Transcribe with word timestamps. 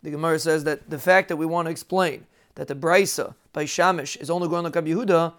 The 0.00 0.10
Gemara 0.10 0.38
says 0.38 0.64
that 0.64 0.90
the 0.90 0.98
fact 0.98 1.28
that 1.28 1.36
we 1.36 1.46
want 1.46 1.66
to 1.66 1.70
explain 1.70 2.26
that 2.54 2.68
the 2.68 2.74
Brisa 2.74 3.34
by 3.52 3.64
Shamish 3.64 4.16
is 4.20 4.30
only 4.30 4.48
going 4.48 4.64
like 4.64 4.74
Rabbi 4.74 4.90
Yehuda, 4.90 5.34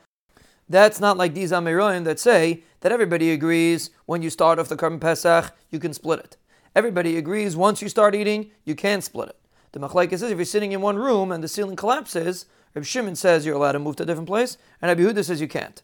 that's 0.68 1.00
not 1.00 1.18
like 1.18 1.34
these 1.34 1.52
Amiroim 1.52 2.04
that 2.04 2.20
say 2.20 2.64
that 2.82 2.92
everybody 2.92 3.32
agrees 3.32 3.90
when 4.06 4.22
you 4.22 4.30
start 4.30 4.60
off 4.60 4.70
the 4.70 4.76
Karban 4.76 5.00
Pesach, 5.00 5.56
you 5.72 5.80
can 5.80 5.94
split 5.94 6.20
it. 6.20 6.38
Everybody 6.76 7.18
agrees 7.18 7.56
once 7.56 7.82
you 7.82 7.90
start 7.90 8.16
eating, 8.16 8.52
you 8.66 8.76
can 8.76 9.02
split 9.02 9.30
it. 9.30 9.36
The 9.72 9.80
Machlaik 9.80 10.12
says 10.12 10.24
if 10.24 10.38
you're 10.38 10.46
sitting 10.46 10.72
in 10.72 10.82
one 10.82 10.98
room 10.98 11.32
and 11.32 11.44
the 11.44 11.48
ceiling 11.48 11.76
collapses, 11.76 12.46
Reb 12.76 12.86
Shimon 12.86 13.16
says 13.16 13.46
you're 13.46 13.56
allowed 13.56 13.72
to 13.74 13.80
move 13.80 13.96
to 13.98 14.04
a 14.04 14.06
different 14.06 14.28
place, 14.28 14.58
and 14.82 14.90
Rabbi 14.90 15.02
Yehuda 15.02 15.26
says 15.26 15.42
you 15.42 15.48
can't. 15.48 15.82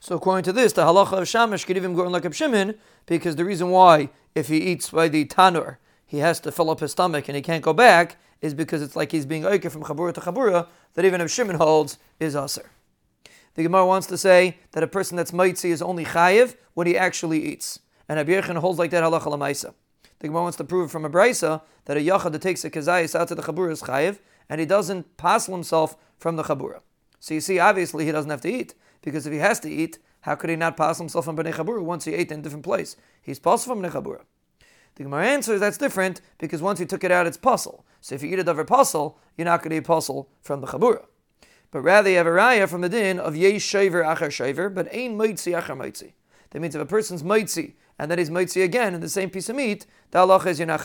So 0.00 0.16
according 0.16 0.44
to 0.44 0.52
this, 0.52 0.72
the 0.72 0.82
halacha 0.82 1.12
of 1.12 1.24
Shamish 1.24 1.66
could 1.66 1.76
even 1.76 1.94
go 1.94 2.04
on 2.04 2.12
like 2.12 2.24
Reb 2.24 2.34
Shimon, 2.34 2.74
because 3.06 3.36
the 3.36 3.44
reason 3.44 3.70
why, 3.70 4.10
if 4.34 4.48
he 4.48 4.58
eats 4.58 4.90
by 4.90 5.08
the 5.08 5.24
tanur, 5.24 5.78
he 6.06 6.18
has 6.18 6.40
to 6.40 6.52
fill 6.52 6.70
up 6.70 6.80
his 6.80 6.92
stomach 6.92 7.28
and 7.28 7.36
he 7.36 7.42
can't 7.42 7.62
go 7.62 7.72
back, 7.72 8.16
is 8.40 8.54
because 8.54 8.82
it's 8.82 8.96
like 8.96 9.12
he's 9.12 9.26
being 9.26 9.42
oike 9.42 9.70
from 9.70 9.82
chabura 9.82 10.14
to 10.14 10.20
chabura, 10.20 10.68
that 10.94 11.04
even 11.04 11.20
if 11.20 11.30
Shimon 11.30 11.56
holds 11.56 11.98
is 12.20 12.36
aser. 12.36 12.70
The 13.54 13.62
Gemara 13.62 13.86
wants 13.86 14.06
to 14.08 14.18
say 14.18 14.58
that 14.72 14.82
a 14.82 14.86
person 14.86 15.16
that's 15.16 15.32
mitzi 15.32 15.70
is 15.70 15.82
only 15.82 16.04
chayiv 16.04 16.56
when 16.74 16.86
he 16.86 16.96
actually 16.96 17.44
eats. 17.44 17.80
And 18.08 18.18
Rabbi 18.18 18.32
Yechon 18.32 18.58
holds 18.58 18.78
like 18.78 18.90
that 18.90 19.02
halacha 19.02 19.26
lamaisa. 19.26 19.74
The 20.18 20.28
Gemara 20.28 20.42
wants 20.42 20.58
to 20.58 20.64
prove 20.64 20.90
from 20.90 21.04
a 21.04 21.10
brisa 21.10 21.62
that 21.86 21.96
a 21.96 22.00
yachad 22.00 22.32
that 22.32 22.42
takes 22.42 22.64
a 22.64 22.70
kazayis 22.70 23.18
out 23.18 23.28
to 23.28 23.34
the 23.34 23.42
chabura 23.42 23.72
is 23.72 23.82
chayiv, 23.82 24.18
and 24.48 24.60
he 24.60 24.66
doesn't 24.66 25.16
passel 25.16 25.54
himself 25.54 25.96
from 26.18 26.36
the 26.36 26.42
chabura. 26.44 26.80
So 27.18 27.34
you 27.34 27.40
see, 27.40 27.58
obviously 27.58 28.04
he 28.04 28.12
doesn't 28.12 28.30
have 28.30 28.42
to 28.42 28.52
eat, 28.52 28.74
because 29.02 29.26
if 29.26 29.32
he 29.32 29.38
has 29.38 29.58
to 29.60 29.70
eat, 29.70 29.98
how 30.20 30.34
could 30.34 30.50
he 30.50 30.56
not 30.56 30.76
pass 30.76 30.98
himself 30.98 31.24
from 31.24 31.36
bnei 31.36 31.54
chabura 31.54 31.82
once 31.82 32.04
he 32.04 32.14
ate 32.14 32.30
in 32.30 32.40
a 32.40 32.42
different 32.42 32.64
place? 32.64 32.96
He's 33.22 33.38
passel 33.38 33.74
from 33.74 33.82
bnei 33.82 33.90
chabura. 33.90 34.22
The 34.96 35.04
Gemara 35.04 35.26
answers 35.26 35.60
that's 35.60 35.76
different 35.76 36.22
because 36.38 36.62
once 36.62 36.80
you 36.80 36.86
took 36.86 37.04
it 37.04 37.10
out, 37.10 37.26
it's 37.26 37.36
passel. 37.36 37.84
So 38.00 38.14
if 38.14 38.22
you 38.22 38.30
eat 38.30 38.38
a 38.38 38.44
davar 38.44 38.66
passel, 38.66 39.18
you're 39.36 39.44
not 39.44 39.62
going 39.62 39.70
to 39.70 39.76
eat 39.76 39.84
puzzle 39.84 40.30
from 40.40 40.62
the 40.62 40.66
chabura. 40.66 41.04
But 41.70 41.82
rather 41.82 42.08
you 42.08 42.16
have 42.16 42.26
a 42.26 42.30
raya 42.30 42.66
from 42.66 42.80
the 42.80 42.88
din 42.88 43.20
of 43.20 43.36
yesh 43.36 43.62
shaver 43.62 44.02
achar 44.02 44.30
shaver, 44.30 44.70
but 44.70 44.88
ain 44.90 45.18
moitzi 45.18 45.52
achar 45.54 45.76
moitzi. 45.76 46.12
That 46.50 46.60
means 46.60 46.74
if 46.74 46.80
a 46.80 46.86
person's 46.86 47.22
moitzi 47.22 47.74
and 47.98 48.10
then 48.10 48.18
he's 48.18 48.30
moitzi 48.30 48.64
again 48.64 48.94
in 48.94 49.02
the 49.02 49.08
same 49.10 49.28
piece 49.28 49.50
of 49.50 49.56
meat, 49.56 49.84
the 50.12 50.20
halacha 50.20 50.46
is 50.46 50.58
you're 50.58 50.66
not. 50.66 50.80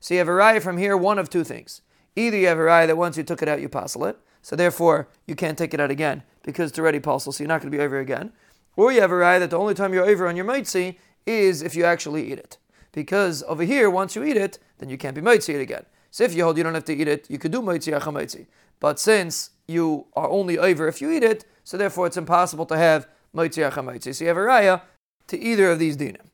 So 0.00 0.14
you 0.14 0.18
have 0.18 0.28
a 0.28 0.30
raya 0.30 0.62
from 0.62 0.78
here, 0.78 0.96
one 0.96 1.18
of 1.18 1.28
two 1.28 1.44
things. 1.44 1.82
Either 2.14 2.38
you 2.38 2.46
have 2.46 2.58
a 2.58 2.62
raya 2.62 2.86
that 2.86 2.96
once 2.96 3.18
you 3.18 3.22
took 3.22 3.42
it 3.42 3.48
out, 3.48 3.60
you 3.60 3.68
passel 3.68 4.06
it, 4.06 4.18
so 4.40 4.56
therefore 4.56 5.08
you 5.26 5.34
can't 5.34 5.58
take 5.58 5.74
it 5.74 5.80
out 5.80 5.90
again 5.90 6.22
because 6.42 6.70
it's 6.70 6.78
already 6.78 7.00
passel, 7.00 7.32
so 7.32 7.44
you're 7.44 7.48
not 7.48 7.60
going 7.60 7.70
to 7.70 7.76
be 7.76 7.84
over 7.84 7.98
again. 7.98 8.32
Or 8.76 8.92
you 8.92 9.02
have 9.02 9.12
a 9.12 9.14
raya 9.14 9.40
that 9.40 9.50
the 9.50 9.58
only 9.58 9.74
time 9.74 9.92
you're 9.92 10.06
over 10.06 10.26
on 10.26 10.36
your 10.36 10.46
moitzi 10.46 10.96
is 11.26 11.60
if 11.60 11.76
you 11.76 11.84
actually 11.84 12.32
eat 12.32 12.38
it 12.38 12.56
because 12.96 13.42
over 13.42 13.62
here, 13.62 13.90
once 13.90 14.16
you 14.16 14.24
eat 14.24 14.38
it, 14.38 14.58
then 14.78 14.88
you 14.88 14.96
can't 14.96 15.14
be 15.14 15.20
mitzi 15.20 15.54
it 15.54 15.60
again. 15.60 15.84
So 16.10 16.24
if 16.24 16.32
you 16.34 16.44
hold 16.44 16.56
you 16.56 16.64
don't 16.64 16.72
have 16.72 16.86
to 16.86 16.94
eat 16.94 17.06
it, 17.06 17.26
you 17.28 17.38
could 17.38 17.52
do 17.52 17.60
mitzi 17.60 17.90
achamitzi. 17.90 18.46
But 18.80 18.98
since 18.98 19.50
you 19.68 20.06
are 20.14 20.30
only 20.30 20.58
over 20.58 20.88
if 20.88 21.02
you 21.02 21.12
eat 21.12 21.22
it, 21.22 21.44
so 21.62 21.76
therefore 21.76 22.06
it's 22.06 22.16
impossible 22.16 22.64
to 22.64 22.76
have 22.78 23.06
mitzi 23.34 23.60
achamitzi. 23.60 24.14
So 24.14 24.24
you 24.24 24.28
have 24.28 24.38
a 24.38 24.40
raya 24.40 24.80
to 25.26 25.38
either 25.38 25.72
of 25.72 25.78
these 25.78 25.98
dinim. 25.98 26.24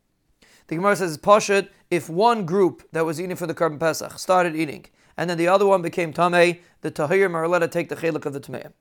The 0.69 0.77
Gemara 0.77 0.95
says 0.95 1.19
pashut 1.19 1.69
if 1.91 2.09
one 2.09 2.47
group 2.47 2.89
that 2.93 3.05
was 3.05 3.21
eating 3.21 3.35
for 3.35 3.49
the 3.49 3.55
Karban 3.55 3.81
Pesach 3.81 4.17
started 4.21 4.55
eating, 4.55 4.87
and 5.17 5.29
then 5.29 5.39
the 5.39 5.49
other 5.49 5.67
one 5.67 5.83
became 5.83 6.13
tamei, 6.13 6.61
the 6.83 6.93
tahirim 6.93 7.35
are 7.35 7.43
allowed 7.43 7.59
to 7.59 7.69
take 7.69 7.89
the 7.89 7.97
chelik 7.97 8.25
of 8.25 8.35
the 8.35 8.41
tamei. 8.41 8.73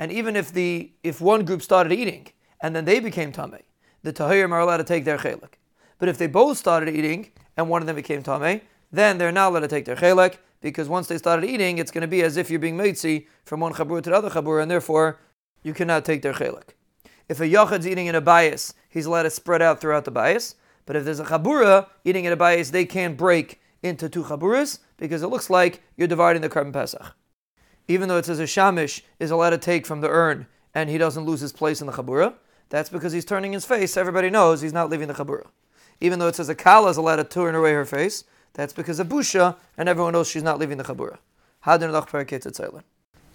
And 0.00 0.10
even 0.10 0.34
if 0.34 0.52
the 0.52 0.90
if 1.04 1.20
one 1.20 1.44
group 1.44 1.62
started 1.62 1.92
eating 1.92 2.26
and 2.60 2.74
then 2.74 2.84
they 2.84 2.98
became 2.98 3.30
tamei, 3.30 3.62
the 4.02 4.12
tahirim 4.12 4.50
are 4.50 4.58
allowed 4.58 4.78
to 4.78 4.84
take 4.84 5.04
their 5.04 5.18
chelik. 5.18 5.52
But 5.98 6.08
if 6.08 6.18
they 6.18 6.26
both 6.26 6.58
started 6.58 6.94
eating 6.94 7.30
and 7.56 7.68
one 7.68 7.82
of 7.82 7.86
them 7.86 7.96
became 7.96 8.22
Tameh, 8.22 8.60
then 8.92 9.18
they're 9.18 9.32
not 9.32 9.50
allowed 9.50 9.60
to 9.60 9.68
take 9.68 9.84
their 9.84 9.96
chelek 9.96 10.36
because 10.60 10.88
once 10.88 11.06
they 11.06 11.18
started 11.18 11.48
eating, 11.48 11.78
it's 11.78 11.90
going 11.90 12.02
to 12.02 12.08
be 12.08 12.22
as 12.22 12.36
if 12.36 12.50
you're 12.50 12.60
being 12.60 12.76
meitzi 12.76 13.26
from 13.44 13.60
one 13.60 13.72
chabur 13.74 14.02
to 14.02 14.10
the 14.10 14.16
other 14.16 14.30
chabur, 14.30 14.60
and 14.60 14.70
therefore 14.70 15.18
you 15.62 15.74
cannot 15.74 16.04
take 16.04 16.22
their 16.22 16.32
chelek. 16.32 16.70
If 17.28 17.40
a 17.40 17.48
yachad's 17.48 17.86
eating 17.86 18.06
in 18.06 18.14
a 18.14 18.20
bias, 18.20 18.74
he's 18.88 19.06
allowed 19.06 19.24
to 19.24 19.30
spread 19.30 19.62
out 19.62 19.80
throughout 19.80 20.04
the 20.04 20.10
bias. 20.10 20.54
But 20.84 20.96
if 20.96 21.04
there's 21.04 21.20
a 21.20 21.24
chabura 21.24 21.88
eating 22.04 22.24
in 22.24 22.32
a 22.32 22.36
bias, 22.36 22.70
they 22.70 22.84
can't 22.84 23.16
break 23.16 23.60
into 23.82 24.08
two 24.08 24.24
chaburas 24.24 24.78
because 24.96 25.22
it 25.22 25.28
looks 25.28 25.50
like 25.50 25.82
you're 25.96 26.08
dividing 26.08 26.42
the 26.42 26.48
Karban 26.48 26.72
Pesach. 26.72 27.14
Even 27.88 28.08
though 28.08 28.18
it 28.18 28.24
says 28.24 28.40
a 28.40 28.44
shamish 28.44 29.02
is 29.18 29.30
allowed 29.30 29.50
to 29.50 29.58
take 29.58 29.86
from 29.86 30.00
the 30.00 30.08
urn 30.08 30.46
and 30.74 30.88
he 30.88 30.98
doesn't 30.98 31.24
lose 31.24 31.40
his 31.40 31.52
place 31.52 31.80
in 31.80 31.86
the 31.86 31.92
chabura, 31.92 32.34
that's 32.68 32.90
because 32.90 33.12
he's 33.12 33.24
turning 33.24 33.52
his 33.52 33.64
face. 33.64 33.96
Everybody 33.96 34.30
knows 34.30 34.60
he's 34.60 34.72
not 34.72 34.90
leaving 34.90 35.08
the 35.08 35.14
chabura 35.14 35.46
even 36.00 36.18
though 36.18 36.28
it 36.28 36.36
says 36.36 36.48
a 36.48 36.54
kala 36.54 36.90
is 36.90 36.96
allowed 36.96 37.16
to 37.16 37.24
turn 37.24 37.54
away 37.54 37.72
her 37.72 37.84
face, 37.84 38.24
that's 38.54 38.72
because 38.72 38.98
of 38.98 39.08
busha, 39.08 39.56
and 39.76 39.88
everyone 39.88 40.12
knows 40.12 40.28
she's 40.28 40.42
not 40.42 40.58
leaving 40.58 40.78
the 40.78 40.84
chabura. 40.84 41.18
Hadin 41.64 41.90
lach 41.92 42.82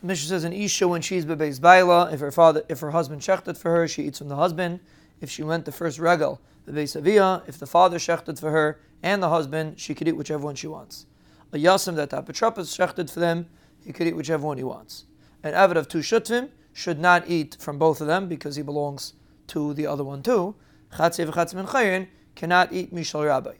Mishnah 0.03 0.29
says 0.29 0.43
an 0.43 0.53
isha 0.53 0.87
when 0.87 1.01
she's 1.01 1.25
bebeis 1.25 1.61
baila, 1.61 2.11
if 2.11 2.19
her 2.21 2.31
father, 2.31 2.63
if 2.67 2.79
her 2.79 2.91
husband 2.91 3.21
shechted 3.21 3.55
for 3.55 3.69
her, 3.71 3.87
she 3.87 4.03
eats 4.03 4.17
from 4.17 4.29
the 4.29 4.35
husband. 4.35 4.79
If 5.19 5.29
she 5.29 5.43
went 5.43 5.65
the 5.65 5.71
first 5.71 5.99
regal, 5.99 6.41
bebeis 6.67 6.95
avia, 6.95 7.43
if 7.45 7.59
the 7.59 7.67
father 7.67 7.99
shechted 7.99 8.39
for 8.39 8.49
her 8.49 8.79
and 9.03 9.21
the 9.21 9.29
husband, 9.29 9.79
she 9.79 9.93
could 9.93 10.07
eat 10.07 10.17
whichever 10.17 10.43
one 10.43 10.55
she 10.55 10.65
wants. 10.65 11.05
A 11.53 11.57
yasim 11.57 11.95
that 11.97 12.09
apotropos 12.09 12.65
shechted 12.75 13.11
for 13.11 13.19
them, 13.19 13.47
he 13.83 13.93
could 13.93 14.07
eat 14.07 14.15
whichever 14.15 14.47
one 14.47 14.57
he 14.57 14.63
wants. 14.63 15.05
An 15.43 15.53
avid 15.53 15.77
of 15.77 15.87
two 15.87 15.99
shutvim 15.99 16.49
should 16.73 16.99
not 16.99 17.29
eat 17.29 17.57
from 17.59 17.77
both 17.77 18.01
of 18.01 18.07
them 18.07 18.27
because 18.27 18.55
he 18.55 18.63
belongs 18.63 19.13
to 19.47 19.73
the 19.75 19.85
other 19.85 20.03
one 20.03 20.23
too. 20.23 20.55
Chatzev 20.93 21.31
chatzim 21.31 22.07
cannot 22.35 22.73
eat 22.73 22.93
mishal 22.93 23.25
rabbi. 23.25 23.53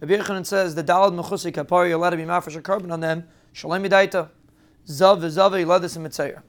Rabbi 0.00 0.16
Yechanan 0.16 0.44
says 0.44 0.74
the 0.74 0.82
dalad 0.82 1.14
mechusi 1.14 1.52
kapar 1.52 1.88
you're 1.88 1.96
allowed 1.96 2.10
to 2.10 2.16
be 2.16 2.24
mafresh 2.24 2.56
a 2.56 2.62
Karban 2.62 2.92
on 2.92 3.00
them. 3.00 3.28
Shalem 3.52 3.84
midaita. 3.84 4.30
Zav 4.86 5.20
v'zav 5.20 5.52
yiladis 5.52 5.96
and 5.96 6.42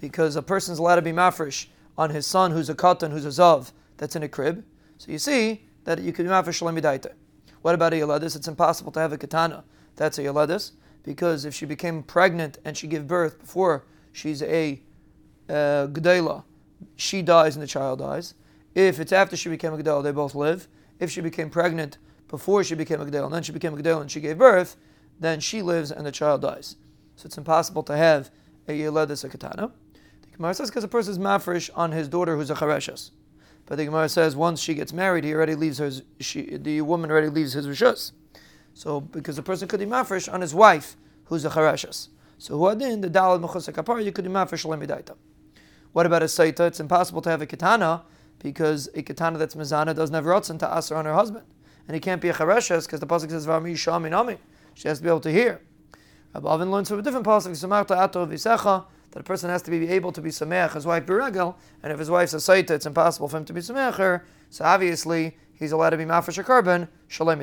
Because 0.00 0.36
a 0.36 0.42
person's 0.42 0.78
allowed 0.78 0.96
to 0.96 1.02
be 1.02 1.12
mafresh 1.12 1.66
on 1.96 2.10
his 2.10 2.26
son 2.26 2.50
who's 2.50 2.68
a 2.68 2.74
katan, 2.74 3.12
who's 3.12 3.24
a 3.24 3.28
zav, 3.28 3.72
that's 3.96 4.16
in 4.16 4.22
a 4.22 4.28
crib. 4.28 4.64
So 4.98 5.12
you 5.12 5.18
see 5.18 5.64
that 5.84 6.00
you 6.00 6.12
can 6.12 6.26
be 6.26 6.30
mafresh 6.30 6.54
shalem 6.54 6.76
midaita. 6.76 7.12
What 7.62 7.74
about 7.74 7.92
a 7.92 7.96
yaladis? 7.96 8.34
It's 8.36 8.48
impossible 8.48 8.90
to 8.92 9.00
have 9.00 9.12
a 9.12 9.18
katana. 9.18 9.64
That's 9.96 10.18
a 10.18 10.22
yaladis. 10.22 10.72
Because 11.04 11.44
if 11.44 11.54
she 11.54 11.66
became 11.66 12.02
pregnant 12.02 12.58
and 12.64 12.76
she 12.76 12.86
gave 12.86 13.06
birth 13.06 13.40
before 13.40 13.84
she's 14.12 14.42
a 14.42 14.80
uh, 15.48 15.86
she 16.96 17.22
dies 17.22 17.56
and 17.56 17.62
the 17.62 17.66
child 17.66 17.98
dies. 17.98 18.34
If 18.74 19.00
it's 19.00 19.12
after 19.12 19.36
she 19.36 19.48
became 19.48 19.74
a 19.74 19.78
gedela, 19.78 20.02
they 20.02 20.12
both 20.12 20.34
live 20.34 20.68
if 21.02 21.10
she 21.10 21.20
became 21.20 21.50
pregnant 21.50 21.98
before 22.28 22.64
she 22.64 22.74
became 22.74 23.00
a 23.00 23.04
Gedel, 23.04 23.26
and 23.26 23.34
then 23.34 23.42
she 23.42 23.52
became 23.52 23.74
a 23.74 23.76
Gedel 23.76 24.00
and 24.00 24.10
she 24.10 24.20
gave 24.20 24.38
birth, 24.38 24.76
then 25.18 25.40
she 25.40 25.60
lives 25.60 25.90
and 25.90 26.06
the 26.06 26.12
child 26.12 26.40
dies. 26.40 26.76
So 27.16 27.26
it's 27.26 27.36
impossible 27.36 27.82
to 27.82 27.96
have 27.96 28.30
a 28.68 28.72
Yeledis 28.72 29.24
a 29.24 29.28
Katana. 29.28 29.70
The 30.22 30.36
Gemara 30.36 30.54
says 30.54 30.70
because 30.70 30.84
a 30.84 30.88
person 30.88 31.12
is 31.12 31.18
mafresh 31.18 31.70
on 31.74 31.92
his 31.92 32.08
daughter 32.08 32.36
who's 32.36 32.50
a 32.50 32.54
Chareshes. 32.54 33.10
But 33.66 33.76
the 33.76 33.84
Gemara 33.84 34.08
says 34.08 34.34
once 34.34 34.60
she 34.60 34.74
gets 34.74 34.92
married, 34.92 35.24
he 35.24 35.34
already 35.34 35.56
leaves 35.56 35.78
her, 35.78 35.90
she, 36.20 36.56
the 36.56 36.80
woman 36.80 37.10
already 37.10 37.28
leaves 37.28 37.52
his 37.52 37.66
Rishus. 37.66 38.12
So 38.74 39.00
because 39.00 39.36
a 39.36 39.42
person 39.42 39.68
could 39.68 39.80
be 39.80 39.86
mafresh 39.86 40.32
on 40.32 40.40
his 40.40 40.54
wife 40.54 40.96
who's 41.24 41.44
a 41.44 41.50
Chareshes. 41.50 42.08
So 42.38 42.56
who 42.56 42.68
in 42.68 43.02
the 43.02 43.10
Dalad 43.10 43.44
Mechus 43.44 43.70
Kapar, 43.72 44.02
you 44.04 44.12
could 44.12 44.24
be 44.24 44.30
mafresh 44.30 44.64
Lemidaita. 44.64 45.16
What 45.92 46.06
about 46.06 46.22
a 46.22 46.26
Saita? 46.26 46.68
It's 46.68 46.80
impossible 46.80 47.20
to 47.22 47.30
have 47.30 47.42
a 47.42 47.46
Katana 47.46 48.04
because 48.42 48.88
a 48.94 49.02
katana 49.02 49.38
that's 49.38 49.54
mizana 49.54 49.94
doesn't 49.94 50.14
have 50.14 50.24
rotzen 50.24 50.58
to 50.58 50.76
aser 50.76 50.96
on 50.96 51.04
her 51.04 51.14
husband. 51.14 51.44
And 51.86 51.94
he 51.94 52.00
can't 52.00 52.20
be 52.20 52.28
a 52.28 52.32
chareshes 52.32 52.86
because 52.86 53.00
the 53.00 53.06
pasuk 53.06 53.30
says 53.30 53.46
v'ami 53.46 53.72
shami 53.72 54.10
nami. 54.10 54.38
She 54.74 54.88
has 54.88 54.98
to 54.98 55.04
be 55.04 55.08
able 55.08 55.20
to 55.20 55.32
hear. 55.32 55.60
Rabbi 56.34 56.48
Avin 56.48 56.70
learns 56.70 56.88
from 56.88 56.98
a 56.98 57.02
different 57.02 57.26
pasuk, 57.26 57.50
samarta 57.50 57.96
ato 57.96 58.26
v'secha, 58.26 58.86
that 59.12 59.20
a 59.20 59.22
person 59.22 59.50
has 59.50 59.62
to 59.62 59.70
be 59.70 59.88
able 59.88 60.12
to 60.12 60.20
be 60.20 60.30
sameach 60.30 60.72
his 60.72 60.86
wife 60.86 61.04
beregel, 61.04 61.54
and 61.82 61.92
if 61.92 61.98
his 61.98 62.10
wife's 62.10 62.34
a 62.34 62.38
saita, 62.38 62.70
it's 62.70 62.86
impossible 62.86 63.28
for 63.28 63.36
him 63.36 63.44
to 63.44 63.52
be 63.52 63.60
sameach 63.60 63.96
her. 63.96 64.24
So 64.50 64.64
obviously 64.64 65.36
he's 65.54 65.72
allowed 65.72 65.90
to 65.90 65.96
be 65.96 66.04
mafresh 66.04 66.38
a 66.38 66.44
Karban 66.44 66.88
shalem 67.08 67.40